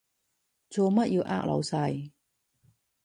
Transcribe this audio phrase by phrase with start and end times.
[0.67, 2.11] 做乜要呃老細？